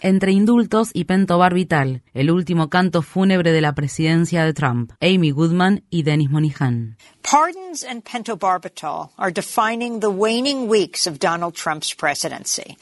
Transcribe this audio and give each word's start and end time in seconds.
Entre 0.00 0.32
indultos 0.32 0.90
y 0.92 1.04
pentobarbital, 1.04 2.02
el 2.14 2.30
último 2.32 2.68
canto 2.68 3.02
fúnebre 3.02 3.52
de 3.52 3.60
la 3.60 3.72
presidencia 3.72 4.44
de 4.44 4.52
Trump, 4.52 4.92
Amy 5.00 5.30
Goodman 5.30 5.84
y 5.88 6.02
Dennis 6.02 6.30
Monihan. 6.30 6.96
Pardons 7.22 7.84
and 7.84 8.02
pentobarbital 8.04 9.10
are 9.16 9.30
defining 9.30 10.00
the 10.00 10.10
waning 10.10 10.68
weeks 10.68 11.06
of 11.06 11.20
Donald 11.20 11.54
Trump's 11.54 11.94
presidency. 11.94 12.76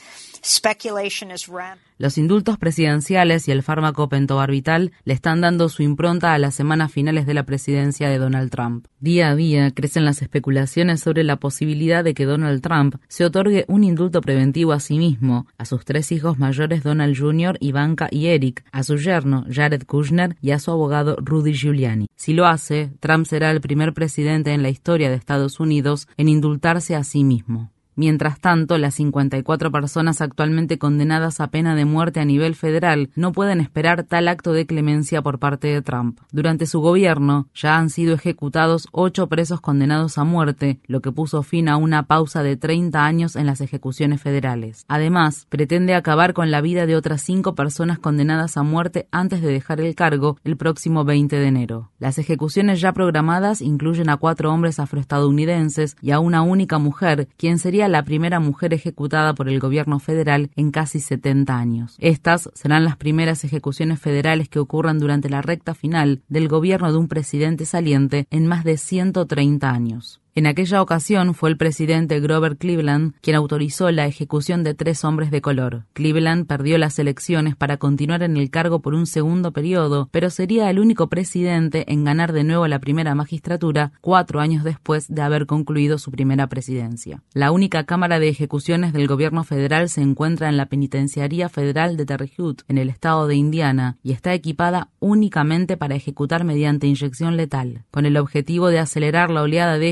Los 1.97 2.19
indultos 2.19 2.59
presidenciales 2.59 3.49
y 3.49 3.51
el 3.51 3.63
fármaco 3.63 4.11
pentobarbital 4.11 4.93
le 5.05 5.15
están 5.15 5.41
dando 5.41 5.71
su 5.71 5.83
impronta 5.83 6.35
a 6.35 6.39
las 6.39 6.55
semanas 6.55 6.93
finales 6.93 7.25
de 7.25 7.33
la 7.33 7.45
presidencia 7.45 8.11
de 8.11 8.19
Donald 8.19 8.51
Trump. 8.51 8.87
Día 9.01 9.31
a 9.31 9.37
día 9.37 9.71
crecen 9.71 10.05
las 10.05 10.21
especulaciones 10.21 11.01
sobre 11.01 11.25
la 11.25 11.37
posibilidad 11.37 12.05
de 12.05 12.13
que 12.13 12.27
Donald 12.27 12.61
Trump 12.61 12.97
se 13.09 13.25
otorgue 13.25 13.65
un 13.69 13.85
indulto 13.85 14.21
preventivo 14.21 14.73
a 14.73 14.81
sí 14.81 14.99
mismo, 14.99 15.47
a 15.57 15.65
sus 15.65 15.87
tres 15.87 16.13
hijos 16.13 16.39
mayores 16.39 16.83
Donald 16.83 17.19
Jr., 17.19 17.57
Ivanka 17.61 18.09
y 18.11 18.27
Eric, 18.27 18.67
a 18.71 18.83
su 18.83 18.99
yerno 18.99 19.47
Jared 19.51 19.85
Kushner 19.87 20.37
y 20.43 20.51
a 20.51 20.59
su 20.59 20.73
abogado 20.73 21.17
Rudy 21.23 21.55
Giuliani. 21.55 22.07
Si 22.17 22.35
lo 22.35 22.47
hace, 22.47 22.93
Trump 23.01 23.25
será 23.25 23.51
el 23.51 23.63
primer 23.63 23.95
presidente 23.95 24.53
en 24.53 24.63
la 24.63 24.69
historia 24.69 25.09
de 25.09 25.17
Estados 25.17 25.59
Unidos 25.59 26.07
en 26.19 26.29
indultarse 26.29 26.97
a 26.97 27.03
sí 27.03 27.25
mismo. 27.25 27.74
Mientras 27.97 28.41
tanto, 28.41 28.79
las 28.79 28.95
54 28.95 29.71
personas 29.71 30.21
actualmente 30.21 30.79
condenadas 30.79 31.41
a 31.41 31.49
pena 31.49 31.75
de 31.75 31.85
muerte 31.85 32.21
a 32.21 32.25
nivel 32.25 32.55
federal 32.55 33.11
no 33.15 33.33
pueden 33.33 33.61
esperar 33.61 34.03
tal 34.03 34.29
acto 34.29 34.53
de 34.53 34.67
clemencia 34.67 35.23
por 35.23 35.39
parte 35.39 35.69
de 35.69 35.83
Trump. 35.83 36.19
Durante 36.33 36.67
su 36.67 36.81
gobierno 36.81 37.49
ya 37.55 37.77
han 37.77 37.91
sido 37.91 38.15
ejecutados 38.15 38.89
ocho 38.93 39.29
presos 39.29 39.61
condenados 39.61 40.19
a 40.19 40.25
muerte, 40.25 40.81
lo 40.87 41.01
que 41.01 41.13
puso 41.13 41.43
fin 41.43 41.69
a 41.69 41.77
una 41.77 42.05
pausa 42.05 42.43
de 42.43 42.57
30 42.57 43.05
años 43.05 43.37
en 43.37 43.47
las 43.47 43.61
ejecuciones 43.61 44.21
federales. 44.21 44.85
Además, 44.89 45.47
pretende 45.49 45.95
acabar 45.95 46.35
con 46.35 46.51
la 46.51 46.61
vida 46.61 46.87
de 46.87 46.97
otras 46.97 47.23
cinco 47.23 47.55
personas 47.55 47.99
condenadas 47.99 48.57
a 48.57 48.63
muerte 48.63 49.09
antes 49.13 49.41
de 49.41 49.53
dejar 49.53 49.81
el 49.81 49.95
cargo 49.95 50.39
el 50.45 50.57
próximo 50.57 51.05
20 51.05 51.37
de 51.37 51.47
enero. 51.47 51.91
Las 51.99 52.19
ejecuciones 52.19 52.81
ya 52.81 52.93
programadas 52.93 53.63
incluyen 53.63 54.11
a 54.11 54.17
cuatro 54.17 54.53
hombres 54.53 54.81
afroestadounidenses 54.81 55.97
y 56.01 56.11
a 56.11 56.19
una 56.19 56.43
única 56.43 56.79
mujer, 56.79 57.29
quien 57.37 57.59
sería 57.59 57.84
la 57.89 58.05
primera 58.05 58.41
mujer 58.41 58.75
ejecutada 58.75 59.35
por 59.35 59.49
el 59.49 59.61
gobierno 59.61 59.99
federal 59.99 60.51
en 60.57 60.71
casi 60.71 61.01
70 61.01 61.57
años. 61.57 61.97
Estas 61.99 62.51
serán 62.55 62.85
las 62.85 62.97
primeras 62.97 63.45
ejecuciones 63.45 64.01
federales 64.01 64.49
que 64.49 64.59
ocurran 64.59 64.99
durante 64.99 65.29
la 65.29 65.43
recta 65.43 65.75
final 65.75 66.23
del 66.29 66.49
gobierno 66.49 66.91
de 66.91 66.99
un 66.99 67.09
presidente 67.09 67.65
saliente 67.65 68.27
en 68.31 68.47
más 68.47 68.65
de 68.65 68.77
130 68.77 69.71
años. 69.71 70.24
En 70.37 70.49
aquella 70.49 70.83
ocasión 70.83 71.33
fue 71.33 71.49
el 71.49 71.57
presidente 71.57 72.19
Grover 72.19 72.57
Cleveland 72.57 73.15
quien 73.21 73.37
autorizó 73.37 73.93
la 73.93 74.07
ejecución 74.07 74.65
de 74.65 74.75
tres 74.75 75.05
hombres 75.05 75.31
de 75.31 75.41
color. 75.41 75.85
Cleveland 75.93 76.49
perdió 76.49 76.77
las 76.77 76.99
elecciones 76.99 77.55
para 77.55 77.77
continuar 77.77 78.25
en 78.25 78.37
el 78.37 78.51
cargo 78.51 78.81
por 78.81 78.95
un 78.95 79.07
segundo 79.07 79.53
periodo, 79.53 80.09
pero 80.11 80.31
sería 80.31 80.69
el 80.71 80.81
único 80.81 81.09
presidente 81.09 81.85
en 81.87 82.03
ganar 82.03 82.33
de 82.33 82.43
nuevo 82.43 82.67
la 82.67 82.81
primera 82.81 83.15
magistratura 83.15 83.93
cuatro 84.01 84.41
años 84.41 84.65
después 84.65 85.07
de 85.07 85.23
haber 85.23 85.47
concluido 85.47 85.99
su 85.99 86.11
primera 86.11 86.49
presidencia. 86.49 87.23
La 87.33 87.53
única 87.53 87.85
cámara 87.85 88.19
de 88.19 88.29
ejecuciones 88.29 88.93
del 88.93 89.07
gobierno 89.07 89.45
federal 89.45 89.89
se 89.89 90.01
encuentra 90.01 90.49
en 90.49 90.57
la 90.57 90.67
Penitenciaría 90.67 91.49
Federal 91.49 91.97
de 91.97 92.07
Terre 92.07 92.29
Haute, 92.37 92.65
en 92.67 92.79
el 92.79 92.91
estado 92.91 93.29
de 93.29 93.37
Indiana, 93.37 93.99
y 94.03 94.11
está 94.11 94.35
equipada 94.35 94.89
únicamente 94.99 95.77
para 95.77 95.95
ejecutar 95.95 96.43
mediante 96.43 96.89
inyección 96.89 97.37
letal, 97.37 97.85
con 97.93 98.05
el 98.05 98.17
objetivo 98.17 98.71
de 98.71 98.81
acelerar 98.81 99.31
la 99.31 99.43
oleada 99.43 99.79
de 99.79 99.91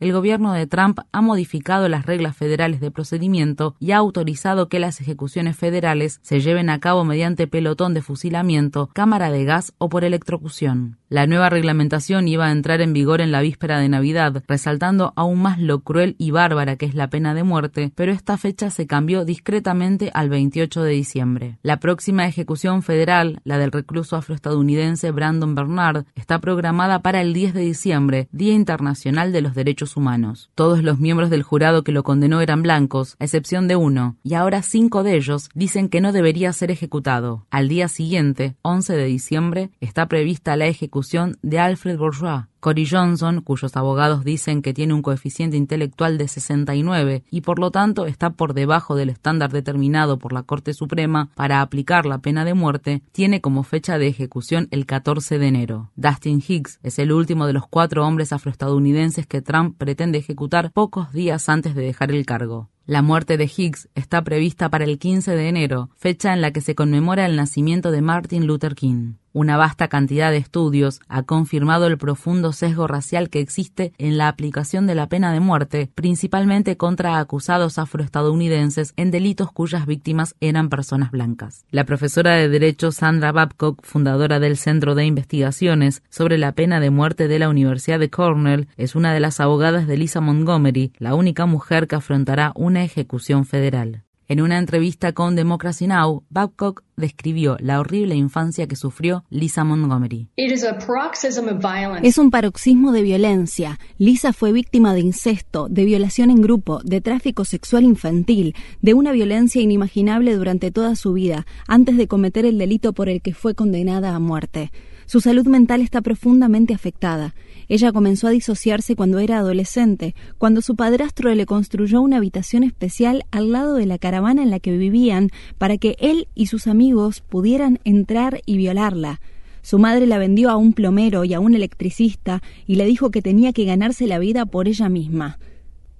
el 0.00 0.12
gobierno 0.12 0.52
de 0.52 0.66
Trump 0.66 1.00
ha 1.10 1.20
modificado 1.22 1.88
las 1.88 2.04
reglas 2.04 2.36
federales 2.36 2.80
de 2.80 2.90
procedimiento 2.90 3.74
y 3.80 3.92
ha 3.92 3.96
autorizado 3.96 4.68
que 4.68 4.78
las 4.78 5.00
ejecuciones 5.00 5.56
federales 5.56 6.20
se 6.22 6.40
lleven 6.40 6.68
a 6.68 6.80
cabo 6.80 7.04
mediante 7.04 7.46
pelotón 7.46 7.94
de 7.94 8.02
fusilamiento, 8.02 8.90
cámara 8.92 9.30
de 9.30 9.44
gas 9.44 9.72
o 9.78 9.88
por 9.88 10.04
electrocución. 10.04 10.98
La 11.08 11.26
nueva 11.26 11.48
reglamentación 11.48 12.28
iba 12.28 12.46
a 12.46 12.52
entrar 12.52 12.82
en 12.82 12.92
vigor 12.92 13.22
en 13.22 13.32
la 13.32 13.40
víspera 13.40 13.78
de 13.78 13.88
Navidad, 13.88 14.42
resaltando 14.46 15.14
aún 15.16 15.40
más 15.40 15.58
lo 15.58 15.80
cruel 15.80 16.14
y 16.18 16.30
bárbara 16.30 16.76
que 16.76 16.84
es 16.84 16.94
la 16.94 17.08
pena 17.08 17.32
de 17.32 17.44
muerte, 17.44 17.92
pero 17.94 18.12
esta 18.12 18.36
fecha 18.36 18.68
se 18.68 18.86
cambió 18.86 19.24
discretamente 19.24 20.10
al 20.12 20.28
28 20.28 20.82
de 20.82 20.90
diciembre. 20.90 21.58
La 21.62 21.80
próxima 21.80 22.26
ejecución 22.26 22.82
federal, 22.82 23.40
la 23.44 23.56
del 23.56 23.72
recluso 23.72 24.16
afroestadounidense 24.16 25.10
Brandon 25.10 25.54
Bernard, 25.54 26.04
está 26.14 26.40
programada 26.40 27.00
para 27.00 27.22
el 27.22 27.32
10 27.32 27.54
de 27.54 27.62
diciembre, 27.62 28.28
Día 28.30 28.52
Internacional 28.52 29.32
de 29.32 29.37
de 29.38 29.42
los 29.42 29.54
Derechos 29.54 29.96
Humanos. 29.96 30.50
Todos 30.56 30.82
los 30.82 30.98
miembros 30.98 31.30
del 31.30 31.44
jurado 31.44 31.84
que 31.84 31.92
lo 31.92 32.02
condenó 32.02 32.40
eran 32.40 32.64
blancos, 32.64 33.14
a 33.20 33.24
excepción 33.24 33.68
de 33.68 33.76
uno, 33.76 34.16
y 34.24 34.34
ahora 34.34 34.62
cinco 34.62 35.04
de 35.04 35.14
ellos 35.14 35.48
dicen 35.54 35.88
que 35.88 36.00
no 36.00 36.10
debería 36.10 36.52
ser 36.52 36.72
ejecutado. 36.72 37.46
Al 37.48 37.68
día 37.68 37.86
siguiente, 37.86 38.56
11 38.62 38.96
de 38.96 39.04
diciembre, 39.04 39.70
está 39.80 40.06
prevista 40.06 40.56
la 40.56 40.66
ejecución 40.66 41.38
de 41.42 41.60
Alfred 41.60 41.98
Bourgeois, 41.98 42.46
Cory 42.60 42.86
Johnson, 42.86 43.40
cuyos 43.40 43.76
abogados 43.76 44.24
dicen 44.24 44.62
que 44.62 44.74
tiene 44.74 44.94
un 44.94 45.02
coeficiente 45.02 45.56
intelectual 45.56 46.18
de 46.18 46.28
69 46.28 47.22
y 47.30 47.42
por 47.42 47.58
lo 47.58 47.70
tanto 47.70 48.06
está 48.06 48.30
por 48.30 48.54
debajo 48.54 48.96
del 48.96 49.10
estándar 49.10 49.52
determinado 49.52 50.18
por 50.18 50.32
la 50.32 50.42
Corte 50.42 50.74
Suprema 50.74 51.30
para 51.34 51.60
aplicar 51.60 52.06
la 52.06 52.18
pena 52.18 52.44
de 52.44 52.54
muerte, 52.54 53.02
tiene 53.12 53.40
como 53.40 53.62
fecha 53.62 53.98
de 53.98 54.08
ejecución 54.08 54.68
el 54.70 54.86
14 54.86 55.38
de 55.38 55.46
enero. 55.46 55.90
Dustin 55.96 56.42
Higgs 56.46 56.80
es 56.82 56.98
el 56.98 57.12
último 57.12 57.46
de 57.46 57.52
los 57.52 57.66
cuatro 57.68 58.06
hombres 58.06 58.32
afroestadounidenses 58.32 59.26
que 59.26 59.42
Trump 59.42 59.76
pretende 59.78 60.18
ejecutar 60.18 60.72
pocos 60.72 61.12
días 61.12 61.48
antes 61.48 61.74
de 61.74 61.82
dejar 61.82 62.10
el 62.10 62.26
cargo. 62.26 62.68
La 62.88 63.02
muerte 63.02 63.36
de 63.36 63.44
Higgs 63.54 63.90
está 63.94 64.24
prevista 64.24 64.70
para 64.70 64.84
el 64.84 64.98
15 64.98 65.36
de 65.36 65.48
enero, 65.48 65.90
fecha 65.94 66.32
en 66.32 66.40
la 66.40 66.52
que 66.52 66.62
se 66.62 66.74
conmemora 66.74 67.26
el 67.26 67.36
nacimiento 67.36 67.90
de 67.90 68.00
Martin 68.00 68.46
Luther 68.46 68.74
King. 68.74 69.16
Una 69.32 69.56
vasta 69.56 69.88
cantidad 69.88 70.30
de 70.30 70.38
estudios 70.38 71.00
ha 71.08 71.22
confirmado 71.22 71.86
el 71.86 71.98
profundo 71.98 72.52
sesgo 72.52 72.86
racial 72.86 73.28
que 73.28 73.40
existe 73.40 73.92
en 73.98 74.16
la 74.16 74.28
aplicación 74.28 74.86
de 74.86 74.94
la 74.94 75.08
pena 75.08 75.32
de 75.32 75.40
muerte, 75.40 75.90
principalmente 75.94 76.76
contra 76.76 77.18
acusados 77.18 77.78
afroestadounidenses 77.78 78.94
en 78.96 79.10
delitos 79.10 79.52
cuyas 79.52 79.86
víctimas 79.86 80.34
eran 80.40 80.68
personas 80.70 81.10
blancas. 81.10 81.64
La 81.70 81.84
profesora 81.84 82.36
de 82.36 82.48
Derecho 82.48 82.90
Sandra 82.90 83.32
Babcock, 83.32 83.84
fundadora 83.84 84.40
del 84.40 84.56
Centro 84.56 84.94
de 84.94 85.04
Investigaciones 85.04 86.02
sobre 86.08 86.38
la 86.38 86.52
pena 86.52 86.80
de 86.80 86.90
muerte 86.90 87.28
de 87.28 87.38
la 87.38 87.48
Universidad 87.48 87.98
de 87.98 88.10
Cornell, 88.10 88.68
es 88.76 88.94
una 88.94 89.12
de 89.12 89.20
las 89.20 89.40
abogadas 89.40 89.86
de 89.86 89.96
Lisa 89.96 90.20
Montgomery, 90.20 90.92
la 90.98 91.14
única 91.14 91.46
mujer 91.46 91.86
que 91.86 91.96
afrontará 91.96 92.52
una 92.54 92.82
ejecución 92.82 93.44
federal. 93.44 94.04
En 94.30 94.42
una 94.42 94.58
entrevista 94.58 95.14
con 95.14 95.36
Democracy 95.36 95.86
Now, 95.86 96.22
Babcock 96.28 96.82
describió 96.98 97.56
la 97.60 97.80
horrible 97.80 98.14
infancia 98.14 98.66
que 98.66 98.76
sufrió 98.76 99.24
Lisa 99.30 99.64
Montgomery. 99.64 100.28
Es 100.36 102.18
un 102.18 102.30
paroxismo 102.30 102.92
de 102.92 103.00
violencia. 103.00 103.78
Lisa 103.96 104.34
fue 104.34 104.52
víctima 104.52 104.92
de 104.92 105.00
incesto, 105.00 105.68
de 105.70 105.86
violación 105.86 106.28
en 106.28 106.42
grupo, 106.42 106.82
de 106.84 107.00
tráfico 107.00 107.46
sexual 107.46 107.84
infantil, 107.84 108.54
de 108.82 108.92
una 108.92 109.12
violencia 109.12 109.62
inimaginable 109.62 110.36
durante 110.36 110.70
toda 110.70 110.94
su 110.94 111.14
vida, 111.14 111.46
antes 111.66 111.96
de 111.96 112.06
cometer 112.06 112.44
el 112.44 112.58
delito 112.58 112.92
por 112.92 113.08
el 113.08 113.22
que 113.22 113.32
fue 113.32 113.54
condenada 113.54 114.14
a 114.14 114.18
muerte. 114.18 114.70
Su 115.08 115.22
salud 115.22 115.46
mental 115.46 115.80
está 115.80 116.02
profundamente 116.02 116.74
afectada. 116.74 117.34
Ella 117.70 117.92
comenzó 117.92 118.26
a 118.26 118.30
disociarse 118.30 118.94
cuando 118.94 119.20
era 119.20 119.38
adolescente, 119.38 120.14
cuando 120.36 120.60
su 120.60 120.76
padrastro 120.76 121.34
le 121.34 121.46
construyó 121.46 122.02
una 122.02 122.18
habitación 122.18 122.62
especial 122.62 123.24
al 123.30 123.50
lado 123.50 123.76
de 123.76 123.86
la 123.86 123.96
caravana 123.96 124.42
en 124.42 124.50
la 124.50 124.60
que 124.60 124.76
vivían 124.76 125.30
para 125.56 125.78
que 125.78 125.96
él 125.98 126.28
y 126.34 126.48
sus 126.48 126.66
amigos 126.66 127.22
pudieran 127.22 127.80
entrar 127.84 128.42
y 128.44 128.58
violarla. 128.58 129.22
Su 129.62 129.78
madre 129.78 130.06
la 130.06 130.18
vendió 130.18 130.50
a 130.50 130.58
un 130.58 130.74
plomero 130.74 131.24
y 131.24 131.32
a 131.32 131.40
un 131.40 131.54
electricista 131.54 132.42
y 132.66 132.74
le 132.74 132.84
dijo 132.84 133.10
que 133.10 133.22
tenía 133.22 133.54
que 133.54 133.64
ganarse 133.64 134.06
la 134.06 134.18
vida 134.18 134.44
por 134.44 134.68
ella 134.68 134.90
misma. 134.90 135.38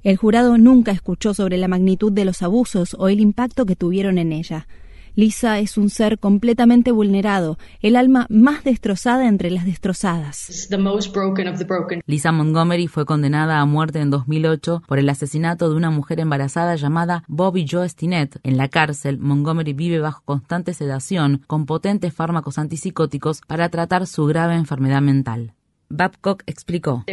El 0.02 0.18
jurado 0.18 0.58
nunca 0.58 0.92
escuchó 0.92 1.32
sobre 1.32 1.56
la 1.56 1.66
magnitud 1.66 2.12
de 2.12 2.26
los 2.26 2.42
abusos 2.42 2.94
o 2.98 3.08
el 3.08 3.20
impacto 3.20 3.64
que 3.64 3.74
tuvieron 3.74 4.18
en 4.18 4.32
ella. 4.32 4.68
Lisa 5.18 5.58
es 5.58 5.76
un 5.76 5.90
ser 5.90 6.20
completamente 6.20 6.92
vulnerado, 6.92 7.58
el 7.80 7.96
alma 7.96 8.28
más 8.30 8.62
destrozada 8.62 9.26
entre 9.26 9.50
las 9.50 9.66
destrozadas. 9.66 10.68
Lisa 12.06 12.30
Montgomery 12.30 12.86
fue 12.86 13.04
condenada 13.04 13.58
a 13.58 13.64
muerte 13.64 13.98
en 13.98 14.10
2008 14.10 14.84
por 14.86 15.00
el 15.00 15.08
asesinato 15.08 15.70
de 15.70 15.74
una 15.74 15.90
mujer 15.90 16.20
embarazada 16.20 16.76
llamada 16.76 17.24
Bobby 17.26 17.66
Joe 17.68 17.88
Stinnett. 17.88 18.38
En 18.44 18.56
la 18.56 18.68
cárcel, 18.68 19.18
Montgomery 19.18 19.72
vive 19.72 19.98
bajo 19.98 20.22
constante 20.24 20.72
sedación 20.72 21.42
con 21.48 21.66
potentes 21.66 22.14
fármacos 22.14 22.56
antipsicóticos 22.56 23.40
para 23.48 23.70
tratar 23.70 24.06
su 24.06 24.24
grave 24.24 24.54
enfermedad 24.54 25.02
mental. 25.02 25.57
Babcock 25.90 26.42
explicó. 26.46 27.04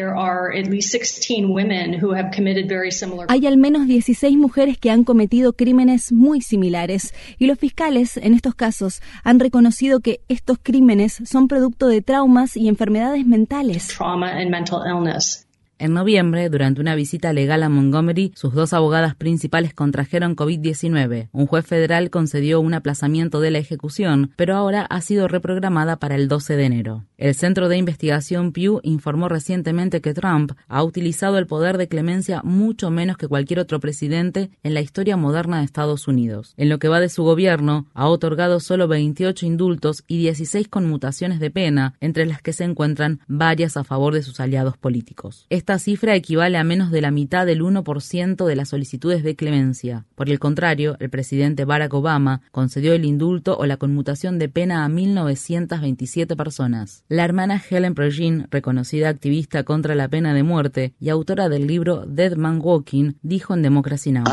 Hay 3.29 3.47
al 3.47 3.57
menos 3.57 3.87
16 3.87 4.37
mujeres 4.37 4.77
que 4.77 4.91
han 4.91 5.03
cometido 5.03 5.53
crímenes 5.53 6.11
muy 6.11 6.41
similares 6.41 7.13
y 7.37 7.47
los 7.47 7.57
fiscales 7.57 8.17
en 8.17 8.33
estos 8.33 8.55
casos 8.55 9.01
han 9.23 9.39
reconocido 9.39 10.01
que 10.01 10.19
estos 10.27 10.57
crímenes 10.61 11.21
son 11.25 11.47
producto 11.47 11.87
de 11.87 12.01
traumas 12.01 12.57
y 12.57 12.67
enfermedades 12.67 13.25
mentales. 13.25 13.95
En 15.77 15.93
noviembre, 15.93 16.49
durante 16.49 16.79
una 16.79 16.95
visita 16.95 17.33
legal 17.33 17.61
a 17.61 17.67
Montgomery, 17.67 18.31
sus 18.33 18.53
dos 18.53 18.71
abogadas 18.71 19.13
principales 19.13 19.73
contrajeron 19.73 20.37
COVID-19. 20.37 21.27
Un 21.33 21.47
juez 21.47 21.65
federal 21.65 22.09
concedió 22.09 22.61
un 22.61 22.73
aplazamiento 22.73 23.41
de 23.41 23.51
la 23.51 23.57
ejecución, 23.57 24.31
pero 24.37 24.55
ahora 24.55 24.83
ha 24.83 25.01
sido 25.01 25.27
reprogramada 25.27 25.97
para 25.97 26.15
el 26.15 26.29
12 26.29 26.55
de 26.55 26.63
enero. 26.63 27.03
El 27.17 27.35
Centro 27.35 27.67
de 27.67 27.77
Investigación 27.77 28.53
Pew 28.53 28.79
informó 28.83 29.27
recientemente 29.27 29.99
que 29.99 30.13
Trump 30.13 30.53
ha 30.69 30.81
utilizado 30.81 31.37
el 31.37 31.47
poder 31.47 31.77
de 31.77 31.89
clemencia 31.89 32.41
mucho 32.43 32.89
menos 32.89 33.17
que 33.17 33.27
cualquier 33.27 33.59
otro 33.59 33.81
presidente 33.81 34.51
en 34.63 34.73
la 34.73 34.81
historia 34.81 35.17
moderna 35.17 35.59
de 35.59 35.65
Estados 35.65 36.07
Unidos. 36.07 36.53
En 36.55 36.69
lo 36.69 36.79
que 36.79 36.87
va 36.87 37.01
de 37.01 37.09
su 37.09 37.23
gobierno, 37.23 37.87
ha 37.93 38.07
otorgado 38.07 38.61
solo 38.61 38.87
28 38.87 39.45
indultos 39.45 40.05
y 40.07 40.19
16 40.19 40.69
conmutaciones 40.69 41.41
de 41.41 41.51
pena, 41.51 41.95
entre 41.99 42.25
las 42.25 42.41
que 42.41 42.53
se 42.53 42.63
encuentran 42.63 43.19
varias 43.27 43.75
a 43.75 43.83
favor 43.83 44.13
de 44.13 44.23
sus 44.23 44.39
aliados 44.39 44.77
políticos. 44.77 45.47
Esta 45.65 45.79
cifra 45.79 46.13
equivale 46.13 46.59
a 46.59 46.63
menos 46.63 46.91
de 46.91 47.01
la 47.01 47.09
mitad 47.09 47.43
del 47.43 47.63
1% 47.63 48.45
de 48.45 48.55
las 48.55 48.69
solicitudes 48.69 49.23
de 49.23 49.35
clemencia. 49.35 50.05
Por 50.13 50.29
el 50.29 50.37
contrario, 50.37 50.95
el 50.99 51.09
presidente 51.09 51.65
Barack 51.65 51.91
Obama 51.95 52.43
concedió 52.51 52.93
el 52.93 53.03
indulto 53.03 53.57
o 53.57 53.65
la 53.65 53.77
conmutación 53.77 54.37
de 54.37 54.47
pena 54.47 54.85
a 54.85 54.89
1.927 54.89 56.35
personas. 56.35 57.03
La 57.09 57.25
hermana 57.25 57.59
Helen 57.67 57.95
Progin, 57.95 58.45
reconocida 58.51 59.09
activista 59.09 59.63
contra 59.63 59.95
la 59.95 60.07
pena 60.07 60.35
de 60.35 60.43
muerte 60.43 60.93
y 60.99 61.09
autora 61.09 61.49
del 61.49 61.65
libro 61.65 62.05
Dead 62.05 62.35
Man 62.35 62.59
Walking, 62.61 63.13
dijo 63.23 63.55
en 63.55 63.63
Democracy 63.63 64.11
Now! 64.11 64.25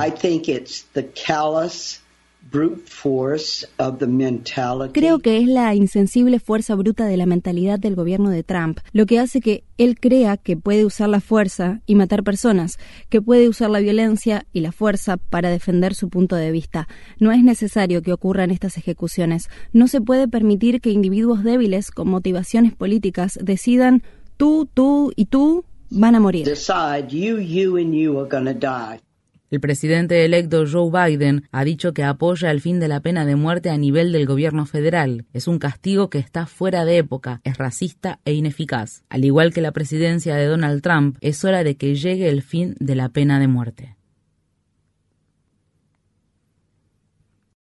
Creo 4.92 5.18
que 5.18 5.38
es 5.38 5.48
la 5.48 5.74
insensible 5.74 6.38
fuerza 6.38 6.74
bruta 6.74 7.06
de 7.06 7.16
la 7.16 7.26
mentalidad 7.26 7.78
del 7.78 7.96
gobierno 7.96 8.30
de 8.30 8.42
Trump, 8.42 8.78
lo 8.92 9.06
que 9.06 9.18
hace 9.18 9.40
que 9.40 9.64
él 9.78 9.98
crea 9.98 10.36
que 10.36 10.56
puede 10.56 10.84
usar 10.84 11.08
la 11.08 11.20
fuerza 11.20 11.80
y 11.86 11.94
matar 11.94 12.22
personas, 12.22 12.78
que 13.08 13.20
puede 13.20 13.48
usar 13.48 13.70
la 13.70 13.80
violencia 13.80 14.46
y 14.52 14.60
la 14.60 14.70
fuerza 14.70 15.16
para 15.16 15.50
defender 15.50 15.94
su 15.94 16.08
punto 16.08 16.36
de 16.36 16.52
vista. 16.52 16.88
No 17.18 17.32
es 17.32 17.42
necesario 17.42 18.02
que 18.02 18.12
ocurran 18.12 18.50
estas 18.50 18.76
ejecuciones. 18.76 19.48
No 19.72 19.88
se 19.88 20.00
puede 20.00 20.28
permitir 20.28 20.80
que 20.80 20.90
individuos 20.90 21.42
débiles 21.42 21.90
con 21.90 22.08
motivaciones 22.08 22.74
políticas 22.74 23.38
decidan 23.42 24.02
tú, 24.36 24.68
tú 24.72 25.12
y 25.16 25.26
tú 25.26 25.64
van 25.90 26.14
a 26.14 26.20
morir. 26.20 26.46
El 29.52 29.60
presidente 29.60 30.24
electo 30.24 30.64
Joe 30.66 30.90
Biden 30.90 31.44
ha 31.52 31.62
dicho 31.62 31.92
que 31.92 32.04
apoya 32.04 32.50
el 32.50 32.62
fin 32.62 32.80
de 32.80 32.88
la 32.88 33.00
pena 33.00 33.26
de 33.26 33.36
muerte 33.36 33.68
a 33.68 33.76
nivel 33.76 34.10
del 34.10 34.24
gobierno 34.24 34.64
federal. 34.64 35.26
Es 35.34 35.46
un 35.46 35.58
castigo 35.58 36.08
que 36.08 36.16
está 36.16 36.46
fuera 36.46 36.86
de 36.86 36.96
época, 36.96 37.42
es 37.44 37.58
racista 37.58 38.18
e 38.24 38.32
ineficaz. 38.32 39.04
Al 39.10 39.26
igual 39.26 39.52
que 39.52 39.60
la 39.60 39.72
presidencia 39.72 40.36
de 40.36 40.46
Donald 40.46 40.80
Trump, 40.80 41.18
es 41.20 41.44
hora 41.44 41.64
de 41.64 41.76
que 41.76 41.96
llegue 41.96 42.30
el 42.30 42.40
fin 42.40 42.76
de 42.80 42.94
la 42.94 43.10
pena 43.10 43.38
de 43.38 43.46
muerte. 43.46 43.94